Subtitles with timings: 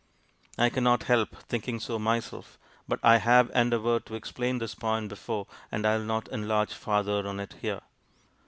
[0.57, 2.57] I cannot help thinking so myself;
[2.87, 7.39] but I have endeavoured to explain this point before, and will not enlarge farther on
[7.39, 7.81] it here.